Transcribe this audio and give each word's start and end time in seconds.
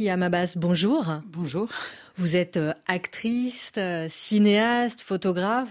Hiam 0.00 0.22
Abbas, 0.22 0.54
bonjour. 0.56 1.04
Bonjour. 1.26 1.68
Vous 2.16 2.34
êtes 2.34 2.56
euh, 2.56 2.72
actrice, 2.86 3.72
euh, 3.76 4.06
cinéaste, 4.08 5.02
photographe 5.02 5.68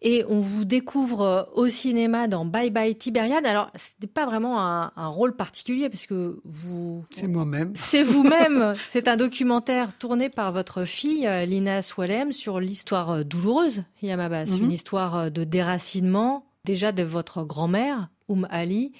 et 0.00 0.24
on 0.28 0.40
vous 0.40 0.64
découvre 0.64 1.22
euh, 1.22 1.42
au 1.54 1.68
cinéma 1.68 2.26
dans 2.26 2.44
Bye 2.44 2.70
Bye 2.70 2.96
Tibériade. 2.96 3.46
Alors, 3.46 3.70
ce 3.76 3.90
n'est 4.00 4.08
pas 4.08 4.26
vraiment 4.26 4.60
un, 4.60 5.06
rôle 5.06 5.36
particulier 5.36 5.88
parce 5.88 6.06
que 6.06 6.40
vous... 6.44 7.04
C'est 7.12 7.28
moi-même. 7.28 7.72
C'est 7.76 8.02
vous-même. 8.02 8.74
C'est 8.88 9.06
un 9.06 9.16
documentaire 9.16 9.96
tourné 9.96 10.28
par 10.28 10.50
votre 10.50 10.84
fille, 10.84 11.28
Lina 11.46 11.82
Swalem, 11.82 12.32
sur 12.32 12.58
l'histoire 12.58 13.24
douloureuse, 13.24 13.84
Hiam 14.02 14.18
Abbas. 14.18 14.46
Mhm. 14.46 14.64
Une 14.64 14.72
histoire 14.72 15.30
de 15.30 15.44
déracinement, 15.44 16.46
déjà 16.64 16.90
de 16.90 17.04
votre 17.04 17.44
grand-mère, 17.44 18.08
Oum 18.28 18.48
Ali, 18.50 18.92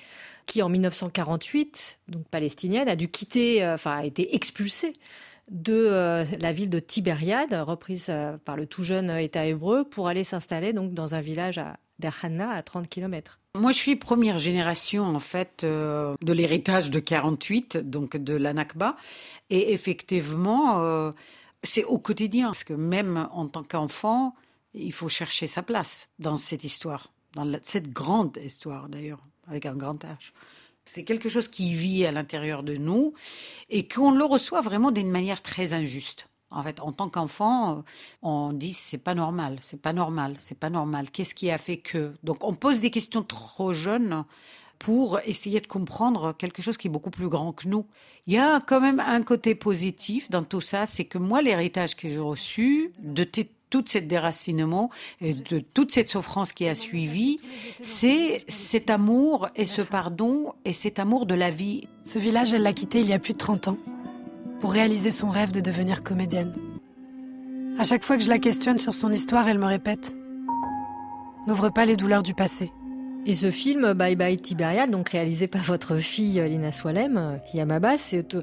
qui 0.53 0.61
en 0.61 0.69
1948, 0.69 2.01
donc 2.09 2.29
palestinienne, 2.29 2.87
a 2.87 2.95
dû 2.95 3.09
quitter, 3.09 3.65
euh, 3.65 3.73
enfin 3.73 3.97
a 3.97 4.05
été 4.05 4.35
expulsée 4.35 4.93
de 5.51 5.73
euh, 5.73 6.27
la 6.39 6.53
ville 6.53 6.69
de 6.69 6.79
Tibériade, 6.79 7.55
reprise 7.55 8.09
euh, 8.11 8.37
par 8.37 8.57
le 8.57 8.67
tout 8.67 8.85
jeune 8.85 9.09
État 9.13 9.47
hébreu, 9.47 9.85
pour 9.85 10.09
aller 10.09 10.25
s'installer 10.25 10.75
donc 10.75 10.93
dans 10.93 11.15
un 11.15 11.23
village 11.23 11.57
à 11.57 11.79
Derhanna, 12.01 12.51
à 12.51 12.63
30 12.63 12.87
km. 12.87 13.41
Moi, 13.59 13.73
je 13.73 13.79
suis 13.79 13.97
première 13.97 14.39
génération 14.39 15.05
en 15.05 15.21
fait 15.21 15.65
de 15.65 16.33
l'héritage 16.33 16.91
de 16.91 16.99
48, 16.99 17.79
donc 17.79 18.19
de 18.19 18.35
la 18.35 18.53
Nakba, 18.53 18.97
et 19.49 19.73
effectivement, 19.73 21.13
c'est 21.63 21.85
au 21.85 21.99
quotidien, 21.99 22.49
parce 22.49 22.65
que 22.65 22.75
même 22.75 23.29
en 23.33 23.47
tant 23.47 23.63
qu'enfant, 23.63 24.35
il 24.75 24.93
faut 24.93 25.09
chercher 25.09 25.47
sa 25.47 25.63
place 25.63 26.09
dans 26.19 26.37
cette 26.37 26.65
histoire, 26.65 27.13
dans 27.35 27.59
cette 27.63 27.91
grande 27.91 28.39
histoire 28.43 28.89
d'ailleurs 28.89 29.21
avec 29.49 29.67
un 29.67 29.75
grand 29.75 30.03
H. 30.05 30.33
C'est 30.85 31.05
quelque 31.05 31.29
chose 31.29 31.49
qui 31.49 31.75
vit 31.75 32.05
à 32.07 32.13
l'intérieur 32.13 32.63
de 32.63 32.77
nous 32.77 33.15
et 33.71 33.87
qu'on 33.87 34.11
le 34.11 34.25
reçoit 34.25 34.61
vraiment 34.61 34.91
d'une 34.91 35.11
manière 35.11 35.43
très 35.43 35.73
injuste. 35.73 36.29
En 36.51 36.63
fait, 36.63 36.81
en 36.81 36.93
tant 36.93 37.09
qu'enfant, 37.09 37.79
euh, 37.79 37.83
on 38.23 38.53
dit 38.53 38.75
c'est 38.75 38.99
pas 38.99 39.15
normal, 39.15 39.57
c'est 39.61 39.81
pas 39.81 39.93
normal, 39.93 40.37
c'est 40.39 40.59
pas 40.59 40.71
normal. 40.71 41.11
Qu'est-ce 41.11 41.35
qui 41.35 41.51
a 41.51 41.59
fait 41.59 41.79
que? 41.79 42.13
Donc, 42.23 42.45
on 42.45 42.55
pose 42.55 42.81
des 42.81 42.91
questions 42.91 43.23
trop 43.23 43.73
jeunes 43.73 44.25
pour 44.79 45.21
essayer 45.21 45.61
de 45.61 45.67
comprendre 45.67 46.35
quelque 46.37 46.61
chose 46.61 46.77
qui 46.77 46.89
est 46.89 46.91
beaucoup 46.91 47.11
plus 47.11 47.29
grand 47.29 47.53
que 47.53 47.69
nous. 47.69 47.87
Il 48.27 48.35
y 48.35 48.39
a 48.39 48.61
quand 48.61 48.81
même 48.81 49.01
un 49.01 49.23
côté 49.23 49.55
positif 49.55 50.29
dans 50.29 50.43
tout 50.43 50.61
ça, 50.61 50.87
c'est 50.87 51.05
que 51.05 51.19
moi, 51.19 51.41
l'héritage 51.41 51.95
que 51.95 52.09
j'ai 52.09 52.19
reçu 52.19 52.93
de 52.99 53.23
tout 53.73 53.83
cet 53.87 54.07
déracinement 54.07 54.91
et 55.23 55.33
de 55.33 55.59
toute 55.59 55.93
cette 55.93 56.11
souffrance 56.11 56.53
qui 56.53 56.69
a 56.69 56.75
suivi, 56.75 57.39
c'est 57.81 58.45
cet 58.47 58.91
amour 58.91 59.49
et 59.57 59.65
ce 59.65 59.81
pardon 59.81 60.53
et 60.67 60.75
cet 60.75 60.99
amour 60.99 61.25
de 61.25 61.35
la 61.35 61.51
vie. 61.51 61.89
Ce 62.05 62.19
village, 62.19 62.53
elle 62.53 62.63
l'a 62.63 62.75
quitté 62.75 63.01
il 63.01 63.09
y 63.09 63.15
a 63.15 63.19
plus 63.19 63.33
de 63.33 63.39
30 63.39 63.69
ans 63.69 63.79
pour 64.61 64.73
réaliser 64.73 65.11
son 65.11 65.31
rêve 65.31 65.53
de 65.53 65.61
devenir 65.61 66.03
comédienne. 66.03 66.55
À 67.79 67.85
chaque 67.85 68.05
fois 68.05 68.19
que 68.19 68.23
je 68.23 68.29
la 68.29 68.39
questionne 68.39 68.77
sur 68.77 68.93
son 68.93 69.11
histoire, 69.11 69.49
elle 69.49 69.59
me 69.59 69.65
répète 69.65 70.15
N'ouvre 71.47 71.71
pas 71.71 71.87
les 71.87 71.97
douleurs 71.97 72.23
du 72.23 72.35
passé. 72.35 72.71
Et 73.25 73.37
ce 73.37 73.53
film, 73.53 73.93
Bye 73.93 74.17
Bye 74.17 74.37
Tibériade, 74.37 74.91
donc 74.91 75.11
réalisé 75.11 75.47
par 75.47 75.63
votre 75.63 75.97
fille 75.99 76.43
Lina 76.45 76.73
Swalem, 76.73 77.39
Yamabas, 77.55 77.99
c'est 77.99 78.35
euh, 78.35 78.43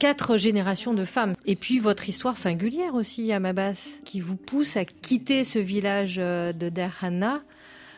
quatre 0.00 0.36
générations 0.36 0.94
de 0.94 1.04
femmes. 1.04 1.34
Et 1.44 1.54
puis 1.54 1.78
votre 1.78 2.08
histoire 2.08 2.36
singulière 2.36 2.96
aussi, 2.96 3.26
Yamabas, 3.26 4.00
qui 4.04 4.20
vous 4.20 4.34
pousse 4.34 4.76
à 4.76 4.84
quitter 4.84 5.44
ce 5.44 5.60
village 5.60 6.16
euh, 6.18 6.52
de 6.52 6.68
Derhana 6.68 7.40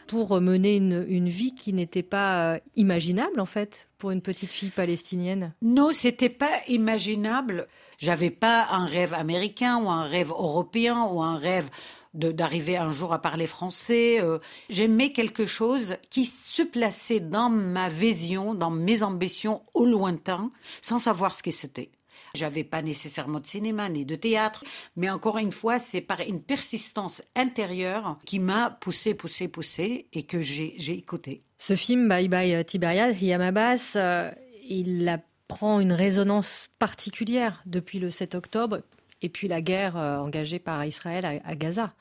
pour 0.06 0.38
mener 0.40 0.76
une, 0.76 1.04
une 1.08 1.30
vie 1.30 1.54
qui 1.54 1.72
n'était 1.72 2.02
pas 2.02 2.54
euh, 2.54 2.58
imaginable 2.76 3.40
en 3.40 3.46
fait 3.46 3.88
pour 3.96 4.10
une 4.10 4.20
petite 4.20 4.52
fille 4.52 4.68
palestinienne. 4.68 5.54
Non, 5.62 5.90
c'était 5.92 6.28
pas 6.28 6.60
imaginable. 6.68 7.68
J'avais 7.96 8.30
pas 8.30 8.66
un 8.70 8.84
rêve 8.84 9.14
américain 9.14 9.78
ou 9.82 9.88
un 9.88 10.04
rêve 10.04 10.30
européen 10.30 11.08
ou 11.10 11.22
un 11.22 11.36
rêve 11.36 11.70
d'arriver 12.14 12.76
un 12.76 12.90
jour 12.90 13.12
à 13.12 13.20
parler 13.20 13.46
français. 13.46 14.20
Euh, 14.20 14.38
j'aimais 14.68 15.12
quelque 15.12 15.46
chose 15.46 15.96
qui 16.10 16.24
se 16.24 16.62
plaçait 16.62 17.20
dans 17.20 17.50
ma 17.50 17.88
vision, 17.88 18.54
dans 18.54 18.70
mes 18.70 19.02
ambitions 19.02 19.62
au 19.74 19.86
lointain, 19.86 20.50
sans 20.80 20.98
savoir 20.98 21.34
ce 21.34 21.42
que 21.42 21.50
c'était. 21.50 21.90
J'avais 22.34 22.64
pas 22.64 22.82
nécessairement 22.82 23.40
de 23.40 23.46
cinéma 23.46 23.88
ni 23.88 24.04
de 24.04 24.14
théâtre, 24.14 24.64
mais 24.96 25.08
encore 25.08 25.38
une 25.38 25.52
fois, 25.52 25.78
c'est 25.78 26.00
par 26.00 26.20
une 26.20 26.42
persistance 26.42 27.22
intérieure 27.34 28.18
qui 28.26 28.38
m'a 28.38 28.70
poussé, 28.70 29.14
poussé, 29.14 29.48
poussé 29.48 30.08
et 30.12 30.24
que 30.24 30.40
j'ai 30.40 30.92
écouté. 30.92 31.42
Ce 31.56 31.74
film, 31.74 32.08
Bye 32.08 32.28
Bye 32.28 32.64
Tiberias, 32.64 33.12
Riyam 33.12 33.40
Abbas, 33.40 33.94
euh, 33.96 34.30
il 34.68 35.20
prend 35.48 35.80
une 35.80 35.94
résonance 35.94 36.68
particulière 36.78 37.62
depuis 37.66 37.98
le 37.98 38.10
7 38.10 38.34
octobre 38.34 38.82
et 39.22 39.28
puis 39.28 39.48
la 39.48 39.60
guerre 39.60 39.96
euh, 39.96 40.18
engagée 40.18 40.58
par 40.58 40.84
Israël 40.84 41.40
à, 41.44 41.54
Gaza. 41.54 41.94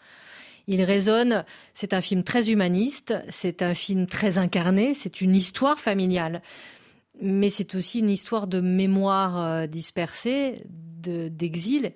Il 0.67 0.83
résonne, 0.83 1.45
c'est 1.73 1.93
un 1.93 2.01
film 2.01 2.23
très 2.23 2.51
humaniste, 2.51 3.15
c'est 3.29 3.61
un 3.61 3.73
film 3.73 4.05
très 4.05 4.37
incarné, 4.37 4.93
c'est 4.93 5.21
une 5.21 5.35
histoire 5.35 5.79
familiale, 5.79 6.41
mais 7.21 7.49
c'est 7.49 7.73
aussi 7.75 7.99
une 7.99 8.09
histoire 8.09 8.47
de 8.47 8.59
mémoire 8.59 9.37
euh, 9.39 9.67
dispersée, 9.67 10.63
d'exil. 10.67 11.93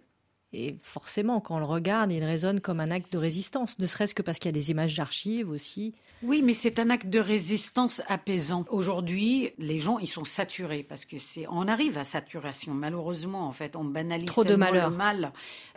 Et 0.54 0.78
forcément, 0.82 1.40
quand 1.40 1.56
on 1.56 1.60
le 1.60 1.66
regarde, 1.66 2.12
il 2.12 2.24
résonne 2.24 2.60
comme 2.60 2.80
un 2.80 2.92
acte 2.92 3.12
de 3.14 3.18
résistance, 3.18 3.80
ne 3.80 3.88
serait-ce 3.88 4.14
que 4.14 4.22
parce 4.22 4.38
qu'il 4.38 4.50
y 4.50 4.54
a 4.54 4.60
des 4.60 4.72
images 4.72 4.96
d'archives 4.96 5.50
aussi. 5.50 5.94
Oui, 6.24 6.42
mais 6.44 6.54
c'est 6.54 6.78
un 6.78 6.90
acte 6.90 7.08
de 7.08 7.20
résistance 7.20 8.02
apaisant. 8.08 8.66
Aujourd'hui, 8.70 9.54
les 9.58 9.80
gens, 9.80 9.98
ils 9.98 10.08
sont 10.08 10.26
saturés 10.26 10.84
parce 10.84 11.06
que 11.06 11.18
c'est, 11.18 11.48
on 11.50 11.68
arrive 11.68 11.98
à 11.98 12.04
saturation. 12.04 12.74
Malheureusement, 12.74 13.48
en 13.48 13.52
fait, 13.52 13.76
on 13.76 13.84
banalise 13.84 14.28
trop 14.28 14.44
de 14.44 14.56
malheur. 14.56 14.90
le 14.92 14.96
mal. 14.96 15.32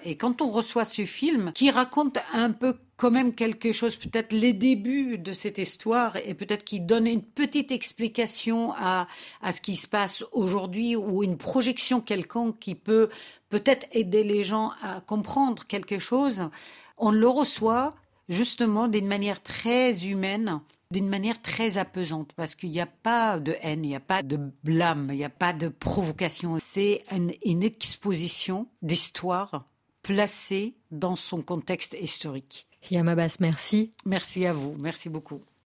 Et 0.05 0.17
quand 0.17 0.43
on 0.43 0.51
reçoit 0.51 0.85
ce 0.85 1.07
film 1.07 1.53
qui 1.55 1.71
raconte 1.71 2.19
un 2.35 2.51
peu 2.51 2.77
quand 2.97 3.11
même 3.11 3.35
quelque 3.35 3.73
chose, 3.73 3.97
peut-être 3.97 4.33
les 4.33 4.53
débuts 4.53 5.19
de 5.19 5.33
cette 5.33 5.59
histoire 5.59 6.17
et 6.17 6.35
peut-être 6.35 6.65
qui 6.65 6.81
donne 6.81 7.07
une 7.07 7.23
petite 7.23 7.73
explication 7.73 8.73
à, 8.75 9.09
à 9.43 9.53
ce 9.53 9.61
qui 9.61 9.77
se 9.77 9.89
passe 9.89 10.25
aujourd'hui 10.33 10.95
ou 10.95 11.23
une 11.23 11.37
projection 11.37 12.01
quelconque 12.01 12.59
qui 12.59 12.75
peut 12.75 13.09
peut-être 13.49 13.87
aider 13.93 14.25
les 14.25 14.45
gens 14.45 14.73
à 14.83 15.01
comprendre 15.01 15.67
quelque 15.67 15.99
chose, 15.99 16.49
on 16.99 17.11
le 17.11 17.29
reçoit 17.29 17.91
justement 18.29 18.89
d'une 18.89 19.07
manière 19.07 19.43
très 19.43 20.07
humaine, 20.07 20.61
d'une 20.91 21.09
manière 21.09 21.43
très 21.43 21.79
apaisante, 21.79 22.33
parce 22.35 22.55
qu'il 22.55 22.71
n'y 22.71 22.81
a 22.81 22.87
pas 22.87 23.39
de 23.39 23.57
haine, 23.61 23.85
il 23.85 23.89
n'y 23.89 23.97
a 23.97 24.01
pas 24.01 24.23
de 24.23 24.39
blâme, 24.63 25.09
il 25.11 25.17
n'y 25.17 25.25
a 25.25 25.31
pas 25.31 25.53
de 25.53 25.69
provocation. 25.69 26.57
C'est 26.61 27.05
une, 27.11 27.63
exposition 27.63 28.69
d'histoire 28.83 29.67
placée 30.03 30.75
dans 30.91 31.17
son 31.17 31.43
contexte 31.43 31.97
historique. 32.01 32.69
Yamabas, 32.91 33.37
merci. 33.41 33.93
Merci 34.05 34.47
à 34.47 34.53
vous, 34.53 34.75
merci 34.79 35.09
beaucoup. 35.09 35.43